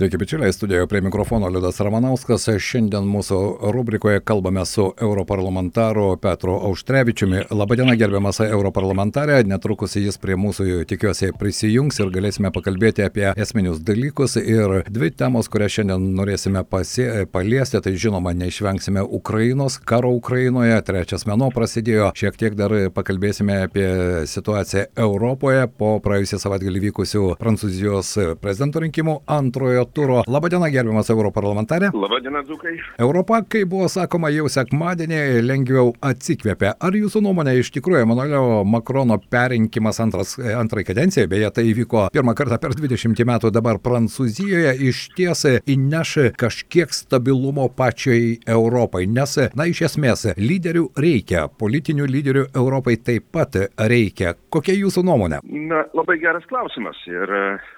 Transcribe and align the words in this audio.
Sveiki, 0.00 0.16
bičiuliai, 0.16 0.52
studijoje 0.52 0.86
prie 0.86 1.00
mikrofono 1.00 1.48
Liudas 1.52 1.76
Ramanauskas. 1.84 2.46
Šiandien 2.64 3.04
mūsų 3.04 3.38
rubrikoje 3.74 4.22
kalbame 4.24 4.62
su 4.64 4.86
europarlamentaru 4.96 6.14
Petru 6.16 6.54
Auštrevičiumi. 6.70 7.42
Labadiena, 7.52 7.92
gerbiamas 8.00 8.40
europarlamentarė. 8.46 9.42
Netrukus 9.44 9.98
jis 10.00 10.16
prie 10.16 10.38
mūsų 10.40 10.86
tikiuosi 10.88 11.34
prisijungs 11.36 12.00
ir 12.00 12.12
galėsime 12.14 12.48
pakalbėti 12.54 13.04
apie 13.04 13.26
esminius 13.34 13.82
dalykus. 13.84 14.38
Ir 14.40 14.86
dvi 14.88 15.10
temos, 15.12 15.50
kurias 15.52 15.76
šiandien 15.76 16.08
norėsime 16.16 16.64
pasie, 16.64 17.26
paliesti, 17.28 17.82
tai 17.84 17.92
žinoma, 17.92 18.32
neišvengsime 18.40 19.04
Ukrainos, 19.04 19.76
karo 19.84 20.14
Ukrainoje. 20.16 20.80
Trečias 20.88 21.28
mėno 21.28 21.50
prasidėjo. 21.52 22.14
Šiek 22.16 22.40
tiek 22.40 22.56
dar 22.56 22.72
pakalbėsime 22.96 23.66
apie 23.66 23.92
situaciją 24.32 24.88
Europoje 25.10 25.68
po 25.76 25.92
praėjusią 26.00 26.40
savaitgalį 26.46 26.86
vykusių 26.88 27.28
Prancūzijos 27.44 28.16
prezidento 28.40 28.80
rinkimų 28.88 29.20
antrojo 29.28 29.89
turo. 29.94 30.22
Labadiena, 30.30 30.70
gerbiamas 30.72 31.10
europarlamentarė. 31.12 31.90
Labadiena, 31.94 32.42
Dzukai. 32.46 32.76
Europa, 32.98 33.40
kaip 33.50 33.70
buvo 33.70 33.88
sakoma, 33.90 34.30
jau 34.34 34.48
sekmadienį 34.50 35.20
lengviau 35.44 35.94
atsikvėpė. 36.04 36.74
Ar 36.80 36.96
jūsų 36.96 37.22
nuomonė 37.24 37.56
iš 37.60 37.72
tikrųjų 37.76 38.04
Emanuelio 38.04 38.62
Makrono 38.68 39.18
perinkimas 39.30 40.00
antras, 40.02 40.36
antrai 40.38 40.84
kadencijai, 40.88 41.28
beje, 41.30 41.50
tai 41.56 41.66
įvyko 41.70 42.08
pirmą 42.14 42.34
kartą 42.38 42.60
per 42.62 42.74
20 42.78 43.24
metų 43.30 43.52
dabar 43.54 43.80
Prancūzijoje, 43.82 44.74
iš 44.90 45.04
ties 45.16 45.44
įneš 45.70 46.16
kažkiek 46.40 46.92
stabilumo 46.94 47.68
pačiai 47.76 48.38
Europai, 48.48 49.06
nes, 49.10 49.36
na, 49.58 49.68
iš 49.70 49.84
esmės, 49.90 50.26
lyderių 50.38 50.88
reikia, 51.00 51.46
politinių 51.60 52.08
lyderių 52.10 52.46
Europai 52.54 52.96
taip 53.00 53.30
pat 53.34 53.56
reikia. 53.90 54.34
Kokia 54.52 54.76
jūsų 54.78 55.04
nuomonė? 55.06 55.40
Na, 55.70 55.84
labai 55.96 56.18
geras 56.22 56.46
klausimas 56.50 56.98
ir 57.10 57.34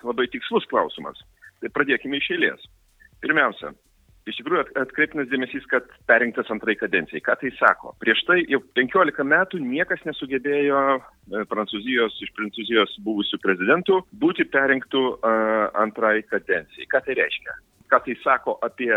labai 0.07 0.29
tikslus 0.33 0.67
klausimas. 0.71 1.21
Tai 1.63 1.71
pradėkime 1.77 2.19
iš 2.19 2.29
eilės. 2.35 2.63
Pirmiausia, 3.23 3.71
iš 4.27 4.39
tikrųjų 4.41 4.65
atkreiptinas 4.81 5.29
dėmesys, 5.31 5.65
kad 5.71 5.87
perinktas 6.11 6.51
antrai 6.51 6.75
kadencijai. 6.79 7.23
Ką 7.25 7.37
tai 7.41 7.53
sako? 7.59 7.95
Prieš 8.03 8.23
tai 8.27 8.41
jau 8.51 8.59
15 8.79 9.27
metų 9.31 9.61
niekas 9.63 10.03
nesugebėjo 10.09 10.81
e, 10.99 11.43
Prancūzijos, 11.51 12.19
iš 12.25 12.33
Prancūzijos 12.39 12.97
buvusių 13.07 13.39
prezidentų 13.43 14.01
būti 14.23 14.47
perinktų 14.51 15.03
uh, 15.15 15.69
antrai 15.83 16.23
kadencijai. 16.31 16.89
Ką 16.91 17.03
tai 17.07 17.19
reiškia? 17.19 17.59
Ką 17.93 18.03
tai 18.07 18.17
sako 18.23 18.57
apie 18.67 18.91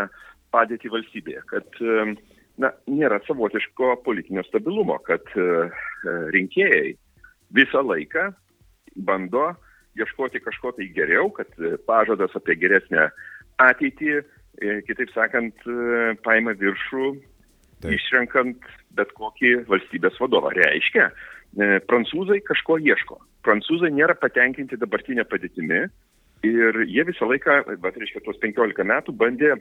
padėtį 0.55 0.94
valstybėje? 0.94 1.45
Kad 1.53 1.81
uh, 1.85 2.16
na, 2.61 2.73
nėra 2.89 3.22
savotiško 3.27 4.00
politinio 4.05 4.45
stabilumo, 4.50 4.97
kad 5.05 5.25
uh, 5.38 5.85
rinkėjai 6.33 6.95
visą 7.53 7.85
laiką 7.85 8.31
bando 9.05 9.52
ieškoti 9.99 10.41
kažko 10.43 10.73
tai 10.75 10.88
geriau, 10.95 11.29
kad 11.33 11.51
e, 11.59 11.75
pažadas 11.88 12.35
apie 12.38 12.57
geresnę 12.59 13.07
ateitį, 13.63 14.17
e, 14.19 14.75
kitaip 14.88 15.13
sakant, 15.15 15.55
e, 15.67 16.15
paima 16.25 16.55
viršų, 16.59 17.13
Taip. 17.83 17.95
išrenkant 17.97 18.67
bet 18.95 19.11
kokį 19.16 19.66
valstybės 19.69 20.19
vadovą. 20.21 20.53
Reiškia, 20.55 21.09
prancūzai 21.88 22.41
kažko 22.47 22.77
ieško. 22.83 23.17
Prancūzai 23.43 23.91
nėra 23.91 24.16
patenkinti 24.19 24.79
dabartinę 24.79 25.25
padėtimi 25.27 25.81
ir 26.47 26.79
jie 26.88 27.03
visą 27.07 27.27
laiką, 27.27 27.57
bet 27.83 27.99
reiškia, 27.99 28.23
tuos 28.23 28.39
15 28.39 28.88
metų 28.88 29.16
bandė 29.19 29.57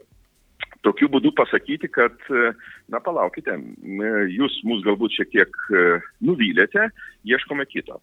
tokiu 0.87 1.09
būdu 1.11 1.33
pasakyti, 1.35 1.91
kad, 1.91 2.15
na 2.93 3.01
palaukite, 3.03 3.57
jūs 4.31 4.61
mus 4.69 4.83
galbūt 4.87 5.19
šiek 5.19 5.31
tiek 5.33 5.61
nuvylėte, 6.23 6.91
ieškome 7.27 7.67
kito. 7.71 7.99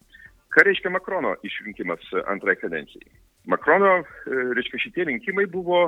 Ką 0.52 0.66
reiškia 0.66 0.92
Makrono 0.92 1.32
išrinkimas 1.46 2.04
antrai 2.28 2.58
kadencijai? 2.60 3.08
Makrono, 3.48 4.02
e, 4.02 4.42
reiškia, 4.56 4.80
šitie 4.84 5.06
rinkimai 5.08 5.46
buvo, 5.50 5.86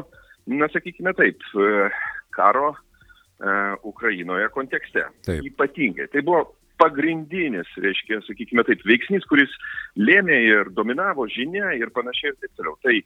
na, 0.50 0.68
sakykime 0.72 1.12
taip, 1.16 1.44
e, 1.54 1.88
karo 2.34 2.72
uh, 2.72 3.74
Ukrainoje 3.86 4.48
kontekste. 4.50 5.04
Taip. 5.22 5.44
Ypatingai. 5.46 6.08
Tai 6.10 6.22
buvo 6.26 6.40
pagrindinis, 6.82 7.68
reiškia, 7.78 8.18
sakykime 8.26 8.64
taip, 8.66 8.82
veiksnys, 8.88 9.26
kuris 9.30 9.52
lėmė 9.94 10.40
ir 10.48 10.72
dominavo 10.74 11.28
žinia 11.30 11.70
ir 11.78 11.92
panašiai 11.94 12.32
ir 12.32 12.40
taip 12.40 12.56
toliau. 12.58 12.74
Tai 12.82 12.96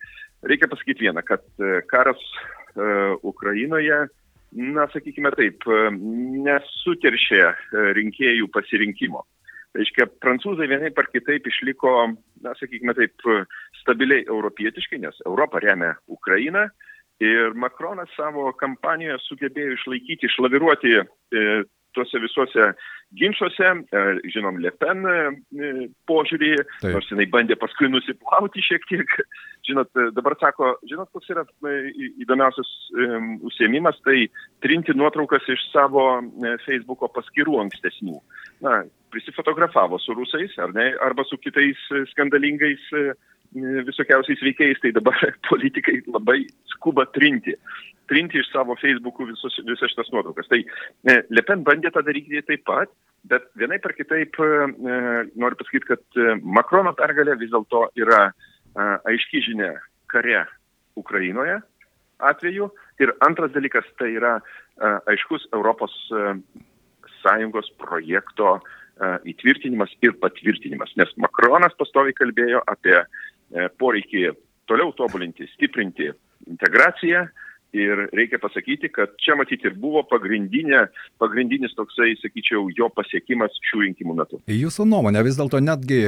reikia 0.48 0.70
pasakyti 0.72 1.04
vieną, 1.04 1.24
kad 1.28 1.44
karas 1.92 2.22
Ukrainoje, 3.20 4.06
na, 4.56 4.88
sakykime 4.94 5.34
taip, 5.36 5.68
nesuteršė 6.48 7.42
rinkėjų 8.00 8.48
pasirinkimo. 8.54 9.26
Reiškia, 9.78 10.08
prancūzai 10.22 10.66
vienai 10.70 10.90
par 10.94 11.06
kitaip 11.12 11.46
išliko, 11.46 11.94
na, 12.42 12.54
sakykime 12.58 12.94
taip, 12.98 13.26
stabiliai 13.82 14.24
europietiškai, 14.26 15.00
nes 15.04 15.22
Europą 15.26 15.62
remia 15.62 15.94
Ukraina. 16.10 16.68
Ir 17.22 17.54
Makronas 17.58 18.10
savo 18.14 18.52
kampanijoje 18.58 19.18
sugebėjo 19.24 19.74
išlaikyti, 19.74 20.28
išlaviruoti 20.28 20.92
e, 20.98 21.46
tuose 21.96 22.20
visuose 22.22 22.68
ginčiuose, 23.16 23.64
e, 23.64 24.30
žinom, 24.32 24.58
Le 24.60 24.70
Pen 24.76 25.04
e, 25.08 25.88
požiūrį, 26.08 26.50
Taip. 26.82 26.92
nors 26.92 27.08
jinai 27.10 27.26
bandė 27.32 27.56
paskui 27.60 27.88
nusiplauti 27.90 28.64
šiek 28.64 28.84
tiek. 28.90 29.16
Žinot, 29.68 29.90
e, 29.96 30.10
dabar 30.16 30.36
sako, 30.40 30.74
žinot, 30.88 31.10
koks 31.12 31.32
yra 31.32 31.42
įdomiausias 32.22 32.68
um, 32.94 33.34
užsiemimas, 33.48 33.98
tai 34.06 34.28
trinti 34.64 34.94
nuotraukas 34.96 35.44
iš 35.50 35.64
savo 35.72 36.04
Facebooko 36.64 37.10
paskirų 37.12 37.58
ankstesnių. 37.64 38.20
Na, 38.64 38.78
prisifotografavo 39.12 39.98
su 40.02 40.14
rusais, 40.16 40.54
ar 40.58 40.74
ne, 40.76 40.92
arba 41.04 41.24
su 41.28 41.38
kitais 41.40 41.80
skandalingais 42.12 42.84
visokiausiais 43.88 44.42
veikėjais, 44.44 44.80
tai 44.82 44.92
dabar 44.96 45.16
politikai 45.50 46.02
labai 46.12 46.42
skuba 46.74 47.06
trinti 47.14 47.56
trinti 48.08 48.40
iš 48.40 48.50
savo 48.52 48.76
Facebook'ų 48.80 49.28
visas 49.30 49.56
šitas 49.92 50.10
nuotraukas. 50.12 50.48
Tai 50.50 50.60
e, 50.62 51.16
Le 51.28 51.44
Pen 51.46 51.64
bandė 51.66 51.92
tą 51.94 52.02
daryti 52.06 52.42
taip 52.46 52.64
pat, 52.68 52.92
bet 53.28 53.48
vienai 53.60 53.80
per 53.84 53.94
kitaip 53.98 54.38
e, 54.40 54.50
noriu 55.36 55.58
pasakyti, 55.60 55.88
kad 55.92 56.20
e, 56.20 56.38
Makrono 56.42 56.94
pergalė 56.98 57.36
vis 57.40 57.52
dėlto 57.52 57.88
yra 58.00 58.28
e, 58.28 58.32
aiški 59.12 59.44
žinia 59.50 59.74
kare 60.10 60.46
Ukrainoje 60.98 61.60
atveju. 62.18 62.70
Ir 62.98 63.12
antras 63.22 63.52
dalykas 63.54 63.86
tai 64.00 64.10
yra 64.16 64.38
e, 64.40 64.94
aiškus 65.12 65.48
Europos 65.52 65.94
e, 66.10 66.32
Sąjungos 67.28 67.70
projekto 67.80 68.58
e, 68.58 69.12
įtvirtinimas 69.32 69.92
ir 70.02 70.16
patvirtinimas. 70.22 70.94
Nes 70.96 71.12
Makronas 71.20 71.76
pastoviai 71.78 72.16
kalbėjo 72.16 72.62
apie 72.66 72.96
e, 72.98 73.68
poreikį 73.80 74.30
toliau 74.68 74.92
tobulinti, 74.96 75.48
stiprinti 75.54 76.10
integraciją, 76.48 77.26
Ir 77.76 78.06
reikia 78.16 78.38
pasakyti, 78.40 78.88
kad 78.88 79.10
čia 79.20 79.34
matyti 79.36 79.68
ir 79.68 79.74
buvo 79.76 80.00
pagrindinė, 80.08 80.86
pagrindinis 81.20 81.74
toksai, 81.76 82.14
sakyčiau, 82.16 82.62
jo 82.72 82.88
pasiekimas 82.96 83.52
šių 83.68 83.82
rinkimų 83.82 84.14
metu. 84.16 84.38
Jūsų 84.48 84.86
nuomonė 84.88 85.20
vis 85.26 85.36
dėlto 85.36 85.60
netgi, 85.60 85.98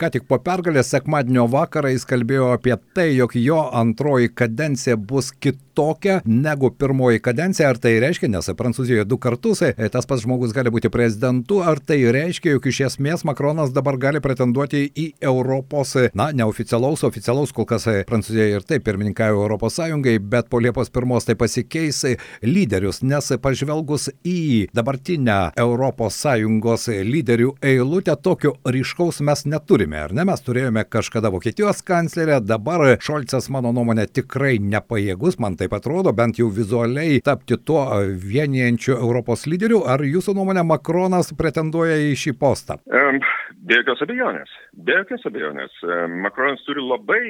ką 0.00 0.08
tik 0.14 0.24
po 0.30 0.38
pergalės 0.40 0.88
sekmadienio 0.94 1.44
vakarą 1.52 1.90
jis 1.92 2.08
kalbėjo 2.08 2.46
apie 2.54 2.78
tai, 2.96 3.10
jog 3.18 3.36
jo 3.36 3.58
antroji 3.76 4.30
kadencija 4.32 4.96
bus 4.96 5.28
kitokia 5.36 6.22
negu 6.24 6.70
pirmoji 6.72 7.20
kadencija. 7.20 7.68
Ar 7.74 7.82
tai 7.82 7.98
reiškia, 8.00 8.32
nes 8.32 8.48
Prancūzijoje 8.56 9.04
du 9.04 9.20
kartus 9.20 9.60
e, 9.68 9.74
tas 9.92 10.08
pats 10.08 10.24
žmogus 10.24 10.56
gali 10.56 10.72
būti 10.72 10.88
prezidentu, 10.92 11.60
ar 11.60 11.76
tai 11.76 12.00
reiškia, 12.08 12.56
jog 12.56 12.70
iš 12.72 12.80
esmės 12.88 13.26
Makronas 13.28 13.76
dabar 13.76 14.00
gali 14.00 14.24
pretenduoti 14.24 14.86
į 14.88 15.06
Europos, 15.28 15.92
na, 16.16 16.30
neoficialaus, 16.32 17.04
oficialaus, 17.04 17.52
kol 17.52 17.68
kas 17.68 17.84
Prancūzija 18.08 18.48
ir 18.56 18.64
taip 18.64 18.88
pirmininkavo 18.88 19.44
Europos 19.44 19.76
Sąjungai, 19.76 20.16
bet 20.32 20.48
po 20.48 20.60
Liepos 20.62 20.88
1 20.88 21.01
pirmos 21.02 21.26
tai 21.26 21.34
pasikeis 21.34 22.04
lyderius, 22.46 23.00
nes 23.02 23.32
pažvelgus 23.42 24.06
į 24.22 24.68
dabartinę 24.76 25.38
ES 25.58 26.84
lyderių 27.08 27.48
eilutę, 27.72 28.14
tokio 28.22 28.52
ryškaus 28.62 29.18
mes 29.26 29.42
neturime, 29.50 29.98
ar 29.98 30.14
ne? 30.14 30.22
Mes 30.28 30.44
turėjome 30.46 30.84
kažkada 30.86 31.32
Vokietijos 31.34 31.82
kanclerę, 31.82 32.38
dabar 32.46 32.84
Šolcas, 33.02 33.48
mano 33.50 33.72
nuomonė, 33.74 34.06
tikrai 34.14 34.60
nepajėgus, 34.62 35.40
man 35.42 35.56
taip 35.58 35.74
atrodo, 35.74 36.12
bent 36.14 36.38
jau 36.38 36.50
vizualiai 36.54 37.18
tapti 37.24 37.58
tuo 37.58 37.82
vienijančiu 38.22 38.94
Europos 38.94 39.48
lyderiu. 39.50 39.82
Ar 39.82 40.04
jūsų 40.06 40.36
nuomonė 40.38 40.62
Makronas 40.68 41.32
pretenduoja 41.38 41.98
į 42.12 42.14
šį 42.22 42.36
postą? 42.38 42.78
Um, 42.86 43.18
be 43.66 43.80
jokios 43.80 44.04
abejonės. 44.06 44.54
Be 44.86 45.00
jokios 45.00 45.26
abejonės. 45.26 45.82
Makronas 46.22 46.62
turi 46.68 46.84
labai 46.86 47.24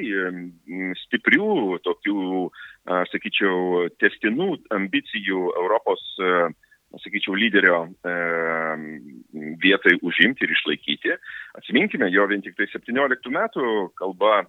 stiprių 1.07 1.81
tokių 1.89 2.19
aš 2.89 3.13
sakyčiau, 3.13 3.87
testinų 4.01 4.49
ambicijų 4.75 5.43
Europos, 5.59 6.03
sakyčiau, 7.03 7.35
lyderio 7.39 7.85
vietai 9.63 9.95
užimti 10.01 10.45
ir 10.45 10.55
išlaikyti. 10.55 11.15
Atsiminkime, 11.59 12.09
jo 12.13 12.27
vien 12.29 12.43
tik 12.45 12.57
tai 12.59 12.69
17 12.73 13.31
metų 13.33 13.69
kalba 13.99 14.43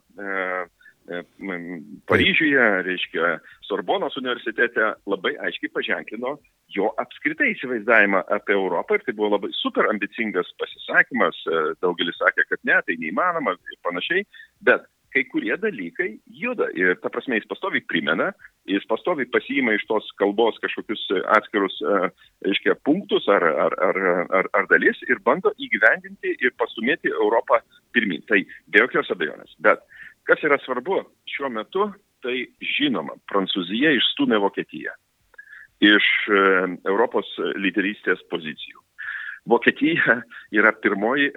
Paryžiuje, 2.08 2.60
reiškia, 2.86 3.34
Sorbonos 3.68 4.16
universitete 4.16 4.94
labai 5.04 5.34
aiškiai 5.36 5.72
paženklino 5.74 6.38
jo 6.72 6.90
apskritai 7.00 7.50
įsivaizdavimą 7.52 8.22
apie 8.36 8.54
Europą 8.56 8.98
ir 8.98 9.04
tai 9.06 9.14
buvo 9.16 9.34
labai 9.34 9.50
super 9.58 9.88
ambicingas 9.90 10.48
pasisakymas, 10.60 11.38
daugelis 11.84 12.18
sakė, 12.20 12.46
kad 12.50 12.62
ne, 12.64 12.78
tai 12.86 12.96
neįmanoma 13.02 13.54
ir 13.56 13.80
panašiai, 13.86 14.24
bet 14.64 14.86
kai 15.14 15.22
kurie 15.30 15.54
dalykai 15.60 16.08
juda 16.40 16.66
ir 16.74 16.96
ta 17.02 17.10
prasme 17.12 17.38
jis 17.38 17.46
pastoviai 17.50 17.84
primena, 17.90 18.32
jis 18.70 18.84
pastoviai 18.90 19.28
pasiima 19.30 19.76
iš 19.76 19.86
tos 19.90 20.08
kalbos 20.20 20.58
kažkokius 20.62 21.04
atskirus, 21.36 21.76
reiškia, 22.44 22.74
punktus 22.86 23.28
ar, 23.30 23.46
ar, 23.66 23.76
ar, 23.88 24.00
ar, 24.40 24.50
ar 24.58 24.70
dalis 24.72 24.98
ir 25.08 25.22
bando 25.26 25.54
įgyvendinti 25.54 26.34
ir 26.34 26.54
pastumėti 26.58 27.12
Europą 27.14 27.60
pirmin. 27.94 28.24
Tai 28.28 28.42
be 28.42 28.82
jokios 28.82 29.12
abejonės. 29.14 29.54
Bet 29.62 29.84
kas 30.28 30.42
yra 30.46 30.58
svarbu 30.64 31.04
šiuo 31.30 31.52
metu, 31.54 31.88
tai 32.24 32.46
žinoma, 32.74 33.14
Prancūzija 33.30 33.94
išstumė 33.94 34.40
Vokietiją 34.42 34.94
iš 35.84 36.06
Europos 36.88 37.28
lyderystės 37.60 38.22
pozicijų. 38.32 38.80
Vokietija 39.50 40.22
yra 40.56 40.72
pirmoji 40.80 41.34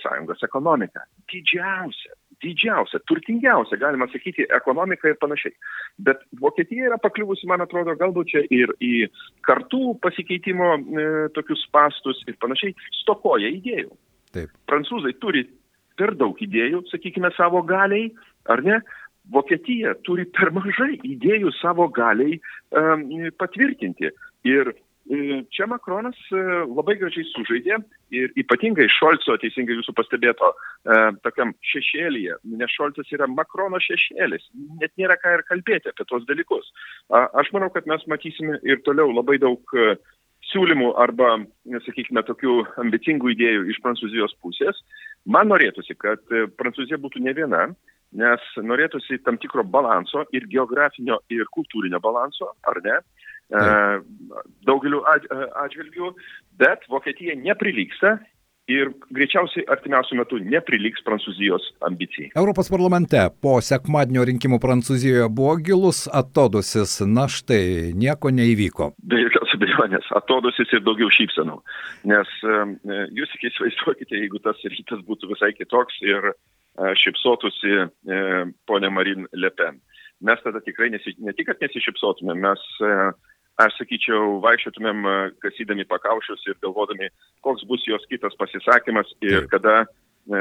Sąjungos 0.00 0.40
ekonomika. 0.46 1.04
Didžiausia 1.28 2.14
didžiausia, 2.44 3.00
turtingiausia, 3.08 3.78
galima 3.80 4.08
sakyti, 4.12 4.46
ekonomika 4.56 5.10
ir 5.10 5.18
panašiai. 5.20 5.54
Bet 6.06 6.22
Vokietija 6.40 6.90
yra 6.90 6.98
pakliuvusi, 7.02 7.48
man 7.50 7.64
atrodo, 7.64 7.94
galbūt 8.00 8.32
čia 8.32 8.44
ir 8.54 8.72
į 8.80 9.08
kartų 9.46 9.96
pasikeitimo 10.04 10.70
e, 10.76 11.08
tokius 11.36 11.66
pastus 11.74 12.22
ir 12.26 12.38
panašiai, 12.42 12.76
stokoja 13.02 13.50
idėjų. 13.60 13.92
Taip. 14.34 14.52
Prancūzai 14.70 15.16
turi 15.22 15.44
per 16.00 16.14
daug 16.16 16.38
idėjų, 16.40 16.84
sakykime, 16.90 17.32
savo 17.36 17.62
galiai, 17.66 18.10
ar 18.50 18.64
ne? 18.64 18.80
Vokietija 19.30 19.92
turi 20.06 20.24
per 20.32 20.50
mažai 20.56 20.94
idėjų 21.06 21.52
savo 21.60 21.86
galiai 21.94 22.38
um, 22.74 23.04
patvirtinti. 23.38 24.10
Ir 24.48 24.72
čia 25.50 25.66
Makronas 25.66 26.18
e, 26.30 26.40
labai 26.70 26.94
gražiai 27.00 27.26
sužaidė 27.32 27.78
ir 28.14 28.30
ypatingai 28.38 28.86
Šolco, 28.92 29.34
teisingai 29.42 29.74
jūsų 29.78 29.94
pastebėto, 29.98 30.52
e, 30.52 30.98
tokiam 31.24 31.52
šešėlyje, 31.72 32.38
nes 32.60 32.74
Šolcas 32.76 33.10
yra 33.14 33.26
Makrono 33.30 33.80
šešėlis, 33.82 34.46
net 34.80 34.94
nėra 35.00 35.18
ką 35.20 35.34
ir 35.38 35.44
kalbėti 35.48 35.90
apie 35.90 36.06
tos 36.06 36.26
dalykus. 36.28 36.70
Aš 37.10 37.50
manau, 37.56 37.70
kad 37.74 37.88
mes 37.90 38.06
matysime 38.10 38.60
ir 38.62 38.82
toliau 38.86 39.10
labai 39.10 39.40
daug 39.42 39.74
siūlymų 40.50 40.92
arba, 40.98 41.36
sakykime, 41.86 42.22
tokių 42.26 42.60
ambicingų 42.82 43.34
idėjų 43.34 43.66
iš 43.70 43.80
Prancūzijos 43.84 44.36
pusės. 44.42 44.78
Man 45.26 45.50
norėtųsi, 45.50 45.98
kad 46.00 46.22
Prancūzija 46.58 46.98
būtų 47.02 47.22
ne 47.26 47.34
viena, 47.36 47.66
nes 48.16 48.46
norėtųsi 48.58 49.20
tam 49.26 49.38
tikro 49.42 49.62
balanso 49.66 50.24
ir 50.34 50.46
geografinio, 50.50 51.20
ir 51.30 51.50
kultūrinio 51.54 52.00
balanso, 52.02 52.54
ar 52.66 52.80
ne? 52.86 52.98
Daugeliu 54.66 55.00
atžvilgių, 55.06 56.12
bet 56.60 56.84
Vokietija 56.90 57.34
neprilyksta 57.38 58.18
ir 58.70 58.92
greičiausiai 59.10 59.64
artimiausių 59.72 60.20
metų 60.20 60.38
nepriliks 60.46 61.02
Prancūzijos 61.02 61.64
ambicijai. 61.88 62.28
Europos 62.38 62.70
parlamente 62.70 63.18
po 63.42 63.56
sekmadienio 63.64 64.22
rinkimų 64.28 64.60
Prancūzijoje 64.62 65.26
buvo 65.34 65.56
gilus 65.66 66.04
atodusis, 66.06 67.00
na 67.02 67.26
štai, 67.26 67.90
nieko 67.98 68.30
neįvyko. 68.30 68.92
Be 69.10 69.24
jokios 69.24 69.56
abejonės, 69.56 70.06
atodusis 70.20 70.70
ir 70.76 70.84
daugiau 70.86 71.10
šypsenų. 71.16 71.58
Nes 72.12 72.30
jūs 73.16 73.34
tik 73.34 73.48
įsivaizduokite, 73.50 74.22
jeigu 74.22 74.38
tas 74.44 74.62
rytas 74.62 75.02
būtų 75.08 75.32
visai 75.34 75.50
kitoks 75.58 75.98
ir 76.06 76.30
šypsotųsi 77.02 77.88
ponė 78.70 78.92
Marin 78.94 79.26
Le 79.34 79.50
Pen. 79.50 79.82
Mes 80.22 80.38
tada 80.44 80.62
tikrai 80.62 80.92
nesi, 80.92 81.16
ne 81.18 81.34
tik, 81.34 81.48
kad 81.48 81.58
nesišypsotume, 81.64 82.38
mes 82.38 82.62
aš 83.64 83.76
sakyčiau, 83.80 84.38
vaikščiotumėm 84.44 85.08
kasydami 85.44 85.86
pakaušius 85.88 86.44
ir 86.48 86.58
galvodami, 86.64 87.10
koks 87.44 87.66
bus 87.68 87.84
jos 87.88 88.04
kitas 88.10 88.36
pasisakymas 88.40 89.10
ir 89.24 89.46
kada 89.52 89.82
e, 89.84 90.40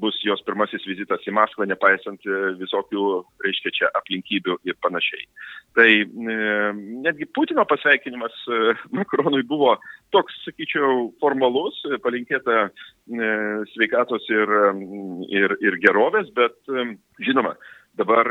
bus 0.00 0.18
jos 0.24 0.42
pirmasis 0.46 0.86
vizitas 0.88 1.24
į 1.26 1.34
Maskvą, 1.36 1.66
nepaisant 1.70 2.26
e, 2.26 2.40
visokių, 2.60 3.06
reiškia, 3.44 3.74
čia 3.78 3.92
aplinkybių 4.00 4.58
ir 4.68 4.78
panašiai. 4.84 5.24
Tai 5.78 5.88
e, 5.92 6.36
netgi 7.06 7.28
Putino 7.36 7.66
pasveikinimas 7.68 8.36
Makronui 8.98 9.44
buvo 9.46 9.76
toks, 10.14 10.36
sakyčiau, 10.46 11.10
formalus, 11.22 11.78
palinkėta 12.04 12.68
sveikatos 13.72 14.24
ir, 14.32 14.52
ir, 15.30 15.58
ir 15.62 15.76
gerovės, 15.82 16.30
bet 16.34 16.56
žinoma, 17.22 17.52
dabar 17.96 18.28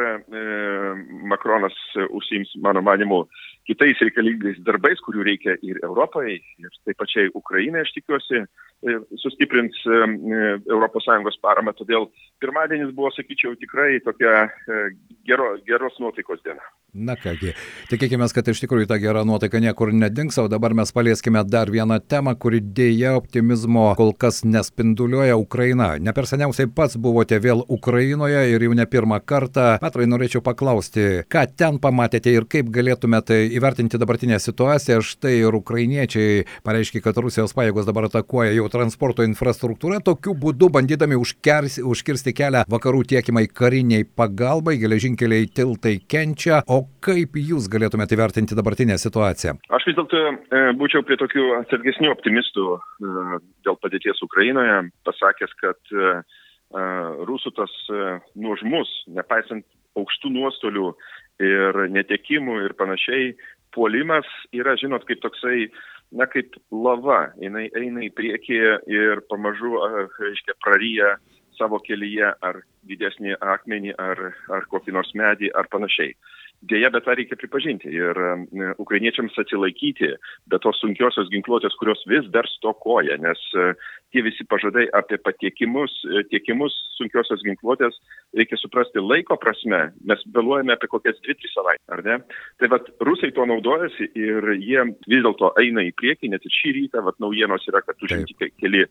Makronas 1.31 1.77
užsiims, 2.13 2.51
mano 2.61 2.83
manimu, 2.85 3.23
kitais 3.65 3.99
reikalingais 4.03 4.59
darbais, 4.65 5.01
kurių 5.05 5.25
reikia 5.25 5.57
ir 5.65 5.79
Europai, 5.83 6.37
ir 6.61 6.77
taip 6.85 6.99
pačiai 7.01 7.31
Ukrainai, 7.33 7.83
aš 7.85 7.93
tikiuosi, 7.97 8.43
e, 8.45 8.97
sustiprins 9.21 9.81
ES 9.85 11.39
paramą. 11.41 11.73
Todėl 11.77 12.09
pirmadienis 12.43 12.93
buvo, 12.95 13.11
sakyčiau, 13.15 13.55
tikrai 13.61 13.99
tokia 14.05 14.45
e, 14.45 14.81
gero, 15.27 15.55
geros 15.67 15.97
nuotaikos 15.99 16.43
diena. 16.45 16.61
Na 16.95 17.17
kągi, 17.19 17.51
tikėkime, 17.91 18.23
kad 18.31 18.47
iš 18.47 18.61
tikrųjų 18.63 18.87
ta 18.87 18.95
gera 19.03 19.25
nuotaika 19.27 19.59
niekur 19.59 19.89
nedings, 19.91 20.37
o 20.39 20.45
dabar 20.47 20.71
mes 20.77 20.93
palieskime 20.95 21.41
dar 21.43 21.67
vieną 21.73 21.97
temą, 22.07 22.37
kuri 22.39 22.61
dėja 22.63 23.17
optimizmo 23.19 23.89
kol 23.99 24.13
kas 24.15 24.45
nespinduliuoja 24.47 25.35
Ukraina. 25.35 25.89
Ne 25.99 26.13
per 26.15 26.29
seniausiai 26.29 26.69
pats 26.71 26.95
buvote 26.95 27.41
vėl 27.43 27.65
Ukrainoje 27.67 28.45
ir 28.53 28.63
jau 28.63 28.77
ne 28.77 28.85
pirmą 28.87 29.19
kartą. 29.27 29.73
Petrai, 29.83 30.07
norėčiau 30.07 30.39
paklausti, 30.45 31.25
ką 31.27 31.43
ten 31.59 31.81
pamatėte 31.83 32.31
ir 32.31 32.47
kaip 32.47 32.71
galėtumėte 32.71 33.41
įvertinti 33.55 33.99
dabartinę 34.01 34.39
situaciją. 34.41 35.01
Štai 35.05 35.35
ir 35.41 35.55
ukrainiečiai 35.57 36.45
pareiškia, 36.65 37.01
kad 37.05 37.19
Rusijos 37.23 37.55
pajėgos 37.57 37.87
dabar 37.87 38.07
atakuoja 38.09 38.53
jau 38.55 38.67
transporto 38.71 39.25
infrastruktūrą, 39.25 40.01
tokiu 40.05 40.35
būdu 40.39 40.69
bandydami 40.73 41.17
užkersi, 41.19 41.83
užkirsti 41.85 42.35
kelią 42.35 42.65
vakarų 42.71 43.03
tiekimai 43.13 43.45
kariniai 43.47 44.07
pagalbai, 44.07 44.77
geležinkeliai 44.81 45.49
tiltai 45.49 45.97
kenčia. 46.11 46.61
O 46.67 46.83
kaip 47.05 47.37
jūs 47.39 47.69
galėtumėte 47.71 48.17
įvertinti 48.17 48.57
dabartinę 48.57 48.97
situaciją? 49.01 49.57
Aš 49.75 49.87
vis 49.89 49.97
dėlto 49.99 50.23
e, 50.25 50.63
būčiau 50.79 51.05
prie 51.07 51.19
tokių 51.21 51.47
atsargesnių 51.61 52.11
optimistų 52.13 52.67
e, 52.75 52.79
dėl 53.67 53.79
padėties 53.81 54.21
Ukrainoje, 54.25 54.81
pasakęs, 55.07 55.55
kad 55.61 55.95
e, 55.95 56.17
rusų 57.29 57.53
tas 57.55 57.71
nuožmus, 58.35 58.89
nepaisant 59.15 59.63
aukštų 59.95 60.31
nuostolių 60.33 60.89
ir 61.43 61.85
netekimų 61.91 62.61
ir 62.65 62.75
panašiai, 62.79 63.33
puolimas 63.75 64.27
yra, 64.55 64.75
žinot, 64.79 65.05
kaip 65.07 65.21
toksai, 65.23 65.67
na, 66.15 66.27
kaip 66.31 66.55
lava. 66.71 67.31
Jis 67.41 67.75
eina 67.75 68.05
į 68.05 68.11
priekį 68.15 68.59
ir 68.93 69.23
pamažu, 69.31 69.75
reiškia, 70.19 70.55
praryja 70.63 71.15
savo 71.59 71.79
kelyje 71.83 72.31
ar 72.43 72.61
didesnį 72.87 73.37
akmenį, 73.41 73.95
ar, 73.99 74.21
ar 74.51 74.67
kokį 74.71 74.95
nors 74.95 75.11
medį, 75.15 75.51
ar 75.55 75.69
panašiai. 75.71 76.15
Dėja, 76.65 76.89
bet 76.93 77.03
tą 77.05 77.13
reikia 77.17 77.37
pripažinti. 77.37 77.91
Ir 77.93 78.17
ukrainiečiams 78.81 79.35
atsilaikyti 79.41 80.07
be 80.49 80.59
tos 80.63 80.79
sunkiosios 80.81 81.29
ginkluotės, 81.33 81.75
kurios 81.77 82.01
vis 82.09 82.25
dar 82.33 82.47
stokoja, 82.49 83.17
nes 83.21 83.41
e, 83.53 83.73
tie 84.13 84.23
visi 84.25 84.45
pažadai 84.49 84.87
apie 84.97 85.19
patiekimus, 85.21 85.93
e, 86.07 86.23
tiekimus 86.31 86.73
sunkiosios 86.95 87.43
ginkluotės, 87.45 87.99
reikia 88.39 88.57
suprasti 88.61 89.03
laiko 89.03 89.37
prasme, 89.41 89.81
mes 90.09 90.23
vėluojame 90.33 90.73
apie 90.73 90.89
kokias 90.89 91.19
2-3 91.27 91.53
savaitės, 91.53 91.85
ar 91.93 92.03
ne? 92.07 92.17
Tai 92.61 92.71
vad, 92.73 92.89
rusai 93.09 93.29
tuo 93.35 93.45
naudojasi 93.51 94.09
ir 94.17 94.49
jie 94.55 94.87
vis 95.05 95.21
dėlto 95.27 95.51
eina 95.61 95.85
į 95.85 95.93
priekį, 95.99 96.33
net 96.33 96.49
ir 96.49 96.57
šį 96.61 96.75
rytą, 96.79 97.05
vad, 97.05 97.19
naujienos 97.21 97.67
yra, 97.69 97.83
kad 97.85 98.01
užimti 98.07 98.51
keli 98.55 98.85
e, 98.87 98.89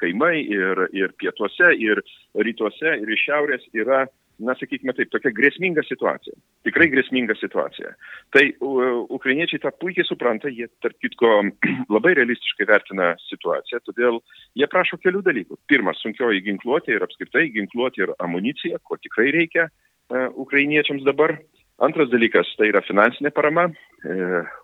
kaimai 0.00 0.34
ir, 0.46 0.86
ir 0.96 1.12
pietuose, 1.20 1.74
ir 1.76 2.00
rytuose, 2.38 2.96
ir 3.02 3.16
iš 3.16 3.28
šiaurės 3.28 3.68
yra 3.76 4.06
na, 4.46 4.54
sakykime 4.58 4.94
taip, 4.96 5.10
tokia 5.12 5.32
grėsminga 5.34 5.84
situacija. 5.86 6.34
Tikrai 6.66 6.88
grėsminga 6.92 7.36
situacija. 7.38 7.92
Tai 8.34 8.44
uh, 8.52 9.02
ukrainiečiai 9.16 9.62
tą 9.62 9.72
puikiai 9.82 10.06
supranta, 10.08 10.50
jie, 10.52 10.68
tarp 10.84 10.98
kitko, 11.04 11.32
labai 11.94 12.14
realistiškai 12.18 12.68
vertina 12.70 13.12
situaciją, 13.28 13.82
todėl 13.88 14.20
jie 14.58 14.68
prašo 14.72 15.00
kelių 15.02 15.24
dalykų. 15.28 15.60
Pirmas, 15.70 16.02
sunkioji 16.04 16.44
ginkluotė 16.48 16.96
ir 16.96 17.06
apskritai 17.06 17.48
ginkluotė 17.54 18.06
ir 18.06 18.14
amunicija, 18.22 18.82
ko 18.86 19.00
tikrai 19.00 19.30
reikia 19.34 19.68
uh, 19.68 20.28
ukrainiečiams 20.46 21.06
dabar. 21.08 21.38
Antras 21.82 22.12
dalykas 22.12 22.46
tai 22.58 22.68
yra 22.70 22.82
finansinė 22.86 23.32
parama. 23.34 23.66
E, 24.02 24.14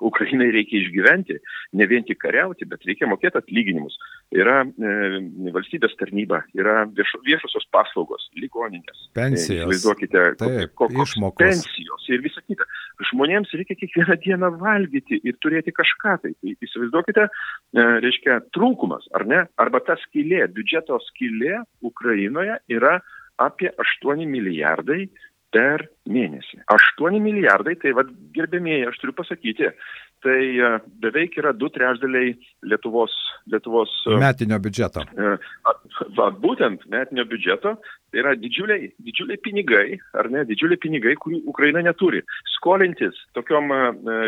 Ukrainai 0.06 0.48
reikia 0.54 0.80
išgyventi, 0.80 1.36
ne 1.78 1.86
vien 1.90 2.04
tik 2.06 2.20
kariauti, 2.22 2.66
bet 2.70 2.86
reikia 2.86 3.08
mokėti 3.10 3.38
atlyginimus. 3.40 3.96
Yra 4.34 4.60
e, 4.66 5.20
valstybės 5.54 5.94
tarnyba, 5.98 6.44
yra 6.58 6.84
vieš, 6.94 7.16
viešosios 7.26 7.66
paslaugos, 7.74 8.28
ligoninės. 8.38 9.08
Pensijos. 9.18 9.50
E, 9.50 9.58
įsivaizduokite, 9.58 10.24
Taip, 10.42 10.74
kokios 10.78 11.14
išmokos. 11.14 11.42
pensijos 11.42 12.08
ir 12.14 12.22
visa 12.22 12.42
kita. 12.46 12.66
Žmonėms 13.10 13.54
reikia 13.58 13.78
kiekvieną 13.78 14.18
dieną 14.24 14.54
valgyti 14.62 15.18
ir 15.22 15.38
turėti 15.42 15.74
kažką. 15.74 16.18
Tai, 16.22 16.34
tai 16.34 16.56
įsivaizduokite, 16.70 17.28
e, 17.28 17.86
reiškia, 18.06 18.40
trūkumas, 18.54 19.10
ar 19.18 19.26
ne? 19.26 19.44
Arba 19.58 19.82
ta 19.86 19.98
skylė, 20.06 20.44
biudžeto 20.54 20.98
skylė 21.10 21.64
Ukrainoje 21.82 22.58
yra 22.74 22.98
apie 23.38 23.70
8 23.78 24.26
milijardai 24.26 25.06
per 25.54 25.86
mėnesį. 26.08 26.60
8 26.72 27.20
milijardai, 27.24 27.76
tai 27.80 27.94
vad 27.96 28.10
gerbėmėjai, 28.36 28.88
aš 28.90 29.00
turiu 29.00 29.14
pasakyti, 29.16 29.70
tai 30.24 30.40
e, 30.58 30.70
beveik 31.02 31.38
yra 31.40 31.54
du 31.56 31.70
trešdaliai 31.72 32.34
Lietuvos, 32.68 33.14
Lietuvos 33.52 33.92
e, 34.08 34.18
metinio 34.20 34.58
biudžeto. 34.62 35.04
E, 35.14 35.34
va, 36.18 36.28
būtent 36.44 36.84
metinio 36.92 37.24
biudžeto, 37.30 37.76
tai 38.12 38.22
yra 38.22 38.34
didžiuliai, 38.40 38.90
didžiuliai 39.04 39.40
pinigai, 39.44 39.86
ar 40.18 40.30
ne, 40.34 40.44
didžiuliai 40.48 40.80
pinigai, 40.82 41.16
kurių 41.22 41.42
Ukraina 41.52 41.84
neturi. 41.86 42.24
Skolintis 42.56 43.16
tokiom, 43.38 43.72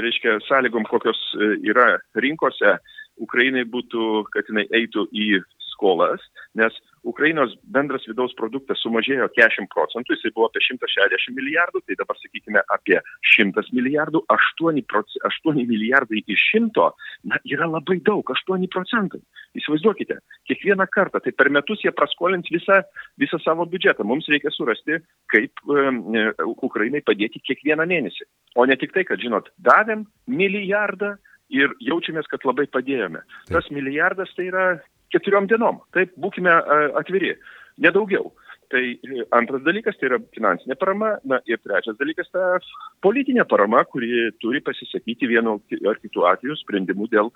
reiškia, 0.05 0.39
sąlygom, 0.49 0.89
kokios 0.91 1.21
yra 1.67 1.97
rinkose, 2.23 2.79
Ukrainai 3.21 3.67
būtų, 3.69 4.25
kad 4.33 4.49
jinai 4.49 4.65
eitų 4.77 5.09
į 5.12 5.43
skolas, 5.75 6.23
nes 6.57 6.77
Ukrainos 7.02 7.54
bendras 7.64 8.04
vidaus 8.09 8.35
produktas 8.37 8.80
sumažėjo 8.85 9.30
40 9.37 9.71
procentų, 9.73 10.16
jisai 10.16 10.33
buvo 10.37 10.50
apie 10.50 10.61
160 10.66 11.33
milijardų, 11.37 11.83
tai 11.87 11.97
dabar 12.00 12.19
sakykime 12.21 12.62
apie 12.76 12.99
100 13.35 13.64
milijardų, 13.76 14.23
8, 14.35 14.83
proc... 14.90 15.16
8 15.30 15.62
milijardai 15.71 16.21
iš 16.26 16.45
100, 16.52 16.88
na, 17.33 17.40
yra 17.49 17.71
labai 17.71 18.00
daug, 18.04 18.35
8 18.37 18.69
procentai. 18.73 19.23
Įsivaizduokite, 19.57 20.21
kiekvieną 20.50 20.87
kartą, 20.92 21.23
tai 21.25 21.33
per 21.33 21.50
metus 21.50 21.80
jie 21.85 21.92
praskolins 21.97 22.52
visą, 22.52 22.83
visą 23.21 23.40
savo 23.42 23.66
biudžetą. 23.71 24.04
Mums 24.07 24.28
reikia 24.30 24.52
surasti, 24.54 25.00
kaip 25.33 25.64
e, 25.64 26.28
Ukrainai 26.69 27.02
padėti 27.07 27.42
kiekvieną 27.49 27.88
mėnesį. 27.90 28.28
O 28.61 28.69
ne 28.69 28.76
tik 28.78 28.95
tai, 28.95 29.07
kad, 29.09 29.23
žinot, 29.23 29.50
davėm 29.59 30.04
milijardą 30.30 31.16
ir 31.50 31.75
jaučiamės, 31.83 32.28
kad 32.30 32.45
labai 32.47 32.69
padėjome. 32.71 33.25
Taip. 33.26 33.57
Tas 33.57 33.71
milijardas 33.75 34.30
tai 34.37 34.50
yra 34.52 34.66
keturiom 35.14 35.49
dienom. 35.50 35.83
Taip, 35.97 36.14
būkime 36.21 36.55
atviri, 37.00 37.35
nedaugiau. 37.83 38.31
Tai 38.71 38.83
e, 38.87 39.25
antras 39.35 39.64
dalykas 39.67 39.97
tai 39.99 40.07
yra 40.12 40.21
finansinė 40.37 40.76
parama, 40.79 41.17
na 41.26 41.40
ir 41.50 41.59
trečias 41.59 41.97
dalykas 41.99 42.31
ta 42.31 42.61
politinė 43.02 43.43
parama, 43.50 43.83
kuri 43.90 44.29
turi 44.43 44.62
pasisakyti 44.62 45.26
vienu 45.31 45.57
ar 45.90 45.99
kitu 45.99 46.23
atveju 46.31 46.55
sprendimu 46.61 47.09
dėl 47.11 47.33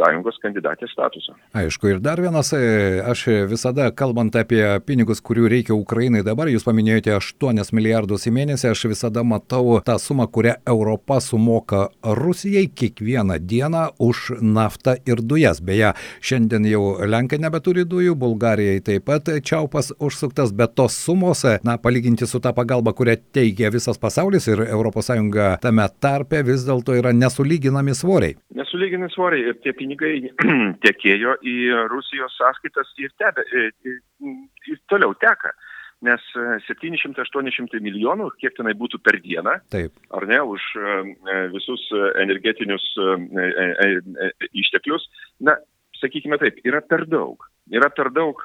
ES 0.00 0.40
kandidatės 0.42 0.92
statuso. 0.94 1.34
Aišku, 1.56 1.88
ir 1.92 2.00
dar 2.00 2.20
vienas, 2.20 2.52
e, 2.56 3.00
aš 3.04 3.26
visada 3.50 3.90
kalbant 3.94 4.34
apie 4.36 4.62
pinigus, 4.86 5.20
kurių 5.20 5.48
reikia 5.52 5.74
Ukrainai 5.76 6.22
dabar, 6.26 6.48
jūs 6.48 6.64
paminėjote 6.66 7.14
8 7.18 7.72
milijardus 7.76 8.26
į 8.26 8.34
mėnesį, 8.38 8.70
aš 8.72 8.86
visada 8.92 9.24
matau 9.24 9.80
tą 9.84 9.98
sumą, 9.98 10.28
kurią 10.32 10.54
Europa 10.66 11.20
sumoka 11.20 11.88
Rusijai 12.02 12.66
kiekvieną 12.68 13.38
dieną 13.38 13.84
už 13.98 14.38
naftą 14.40 14.96
ir 15.06 15.22
dujas. 15.22 15.60
Beje, 15.62 15.92
šiandien 16.20 16.66
jau 16.70 16.82
Lenkai 17.06 17.38
nebeturi 17.42 17.84
dujų, 17.88 18.16
Bulgarijai 18.18 18.82
taip 18.84 19.06
pat 19.08 19.28
čiaupas 19.44 19.92
užsuktas, 19.98 20.52
bet 20.56 20.76
tos 20.78 20.96
sumos, 20.96 21.44
na, 21.66 21.76
palyginti 21.78 22.26
su 22.26 22.40
ta 22.40 22.52
pagalba, 22.56 22.94
kurią 22.96 23.18
teikia 23.34 23.72
visas 23.74 23.98
pasaulis 23.98 24.48
ir 24.48 24.64
ES 24.68 25.10
tame 25.62 25.86
tarpe, 26.00 26.42
vis 26.46 26.64
dėlto 26.66 26.94
yra 26.98 27.12
nesulyginami 27.16 27.94
svoriai. 27.96 28.36
Nesulyginami 28.56 29.10
svoriai 29.14 29.50
ir 29.50 29.58
tie 29.64 29.74
pinigai 29.82 30.30
tekėjo 30.86 31.36
į 31.42 31.58
Rusijos 31.92 32.38
sąskaitas 32.38 32.94
ir, 33.02 33.12
tebe, 33.20 33.44
ir, 33.52 34.00
ir 34.70 34.82
toliau 34.90 35.14
teka 35.18 35.52
nes 36.02 36.22
700-800 36.66 37.78
milijonų, 37.78 38.32
kiek 38.42 38.56
tenai 38.56 38.72
būtų 38.74 38.98
per 39.06 39.20
dieną, 39.22 39.52
Taip. 39.70 39.94
ar 40.10 40.26
ne, 40.26 40.40
už 40.42 40.64
visus 41.52 41.84
energetinius 42.18 42.88
išteklius, 44.50 45.06
na, 45.46 45.54
sakykime 46.02 46.40
taip, 46.42 46.58
yra 46.66 46.82
per 46.82 47.06
daug. 47.06 47.46
Yra 47.70 47.86
per 47.94 48.10
daug 48.10 48.42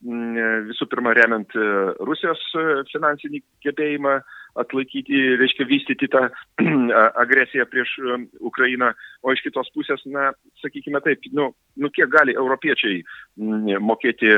visų 0.00 0.86
pirma 0.90 1.12
remiant 1.16 1.54
e, 1.58 1.68
Rusijos 2.06 2.40
e, 2.54 2.64
finansinį 2.92 3.42
gebėjimą 3.66 4.14
atlaikyti, 4.62 5.20
reiškia 5.40 5.66
vystyti 5.68 6.08
tą 6.12 6.26
agresiją 7.24 7.66
prieš 7.70 7.94
e, 7.98 8.18
Ukrainą, 8.50 8.92
o 9.22 9.34
iš 9.34 9.44
kitos 9.46 9.70
pusės, 9.74 10.02
na, 10.06 10.30
sakykime 10.62 11.02
taip, 11.04 11.26
nu, 11.34 11.50
nu 11.76 11.92
kiek 11.94 12.10
gali 12.12 12.36
europiečiai 12.38 13.02
mokėti 13.82 14.34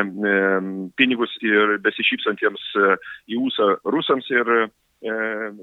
pinigus 0.97 1.33
ir 1.45 1.77
besišypsantiems 1.85 2.65
į 3.31 3.41
ūsą 3.41 3.73
rusams 3.93 4.29
ir 4.33 4.71
E, 5.01 5.13